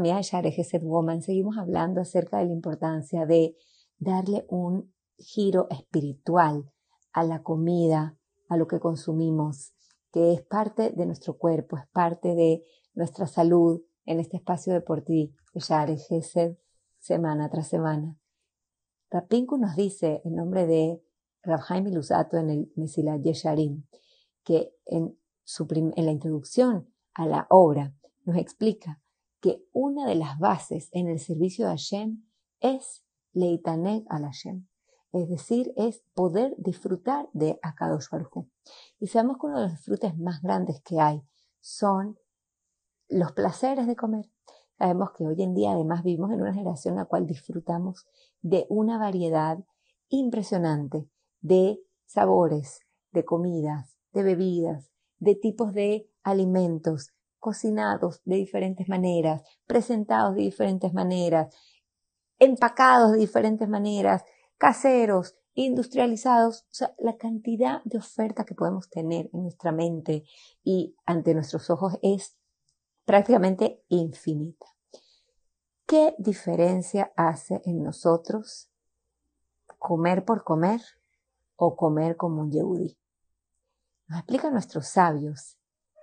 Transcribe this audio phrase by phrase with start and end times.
[0.00, 3.54] amigas de Woman, seguimos hablando acerca de la importancia de
[3.98, 6.72] darle un giro espiritual
[7.12, 8.16] a la comida,
[8.48, 9.74] a lo que consumimos,
[10.10, 12.64] que es parte de nuestro cuerpo, es parte de
[12.94, 16.56] nuestra salud en este espacio de por ti, Share Gesed,
[16.98, 18.18] semana tras semana.
[19.10, 21.02] Rapinku nos dice, en nombre de
[21.42, 23.84] Rabhaim Lusato en el Mesilat Yesharim,
[24.44, 25.14] que en
[25.96, 29.02] la introducción a la obra nos explica
[29.40, 32.24] que una de las bases en el servicio de Hashem
[32.60, 34.66] es Leitaneg al Hashem,
[35.12, 38.46] es decir, es poder disfrutar de Akadosh Baruj
[38.98, 41.22] Y sabemos que uno de los disfrutes más grandes que hay
[41.60, 42.18] son
[43.08, 44.30] los placeres de comer.
[44.78, 48.06] Sabemos que hoy en día además vivimos en una generación en la cual disfrutamos
[48.40, 49.58] de una variedad
[50.08, 51.10] impresionante
[51.40, 52.80] de sabores,
[53.10, 60.92] de comidas, de bebidas, de tipos de alimentos, cocinados de diferentes maneras, presentados de diferentes
[60.92, 61.54] maneras,
[62.38, 64.24] empacados de diferentes maneras,
[64.58, 70.24] caseros, industrializados, o sea, la cantidad de oferta que podemos tener en nuestra mente
[70.62, 72.36] y ante nuestros ojos es
[73.04, 74.66] prácticamente infinita.
[75.86, 78.70] ¿Qué diferencia hace en nosotros
[79.78, 80.80] comer por comer
[81.56, 82.96] o comer como un yehudi?
[84.06, 85.59] Nos explican nuestros sabios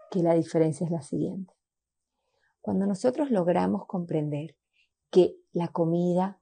[0.10, 1.54] que la diferencia es la siguiente.
[2.62, 4.58] Cuando nosotros logramos comprender
[5.10, 6.42] que la comida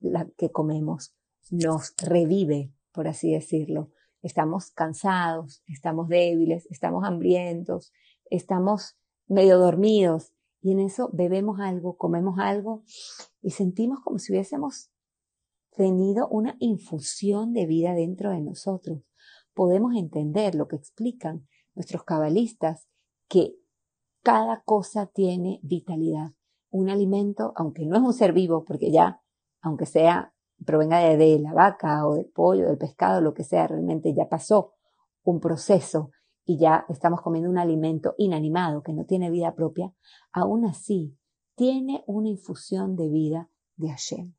[0.00, 1.14] la que comemos
[1.50, 3.90] nos revive, por así decirlo,
[4.22, 7.92] estamos cansados, estamos débiles, estamos hambrientos,
[8.26, 8.96] estamos
[9.26, 12.84] medio dormidos y en eso bebemos algo, comemos algo
[13.40, 14.90] y sentimos como si hubiésemos
[15.70, 19.02] tenido una infusión de vida dentro de nosotros.
[19.54, 22.88] Podemos entender lo que explican nuestros cabalistas,
[23.28, 23.56] que
[24.22, 26.32] cada cosa tiene vitalidad.
[26.70, 29.22] Un alimento, aunque no es un ser vivo, porque ya,
[29.60, 34.14] aunque sea, provenga de, la vaca o del pollo, del pescado, lo que sea, realmente
[34.14, 34.74] ya pasó
[35.22, 36.10] un proceso
[36.44, 39.92] y ya estamos comiendo un alimento inanimado que no tiene vida propia,
[40.32, 41.16] aún así
[41.54, 44.34] tiene una infusión de vida de Hashem.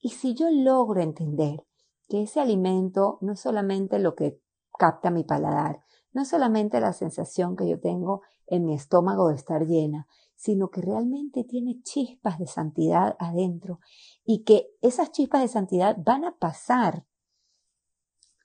[0.00, 1.64] Y si yo logro entender
[2.08, 4.40] que ese alimento no es solamente lo que
[4.78, 5.80] capta mi paladar,
[6.12, 10.06] no solamente la sensación que yo tengo en mi estómago de estar llena,
[10.36, 13.80] sino que realmente tiene chispas de santidad adentro
[14.24, 17.06] y que esas chispas de santidad van a pasar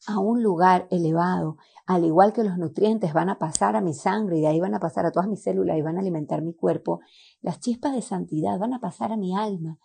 [0.05, 4.37] a un lugar elevado, al igual que los nutrientes van a pasar a mi sangre
[4.37, 6.53] y de ahí van a pasar a todas mis células y van a alimentar mi
[6.53, 7.01] cuerpo,
[7.41, 9.79] las chispas de santidad van a pasar a mi alma.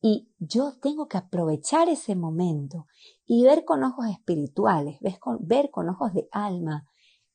[0.00, 2.86] Y yo tengo que aprovechar ese momento
[3.24, 4.98] y ver con ojos espirituales,
[5.40, 6.86] ver con ojos de alma,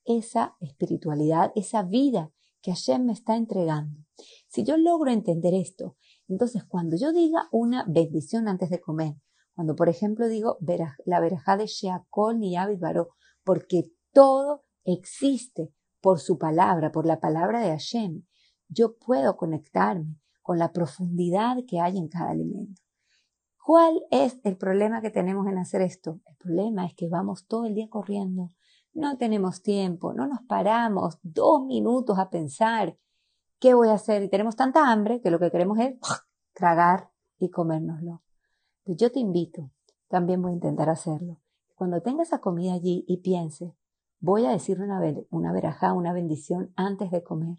[0.06, 2.32] esa espiritualidad, esa vida
[2.62, 4.00] que Hashem me está entregando.
[4.48, 5.98] Si yo logro entender esto,
[6.28, 9.16] entonces cuando yo diga una bendición antes de comer,
[9.54, 10.58] cuando por ejemplo digo
[11.06, 13.10] la verajá de Sheakol ni Baró,
[13.44, 18.24] porque todo existe por su palabra, por la palabra de Hashem,
[18.68, 22.82] yo puedo conectarme con la profundidad que hay en cada alimento.
[23.64, 26.20] ¿Cuál es el problema que tenemos en hacer esto?
[26.26, 28.50] El problema es que vamos todo el día corriendo,
[28.94, 32.98] no tenemos tiempo, no nos paramos dos minutos a pensar
[33.60, 35.96] qué voy a hacer y tenemos tanta hambre que lo que queremos es
[36.54, 38.22] tragar y comérnoslo.
[38.86, 39.72] yo te invito,
[40.08, 41.40] también voy a intentar hacerlo.
[41.76, 43.76] Cuando tenga esa comida allí y piense,
[44.20, 47.58] voy a decir una, una una bendición antes de comer.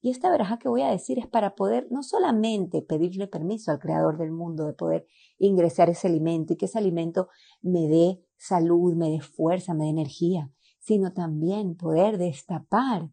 [0.00, 3.80] Y esta verajá que voy a decir es para poder no solamente pedirle permiso al
[3.80, 5.06] creador del mundo de poder
[5.38, 7.28] ingresar ese alimento y que ese alimento
[7.60, 10.52] me dé salud, me dé fuerza, me dé energía,
[10.86, 13.10] sino también poder destapar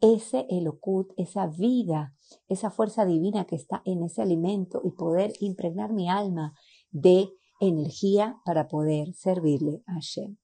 [0.00, 2.14] ese elocut, esa vida,
[2.48, 6.54] esa fuerza divina que está en ese alimento y poder impregnar mi alma
[6.90, 7.28] de
[7.60, 10.38] energía para poder servirle a Hashem.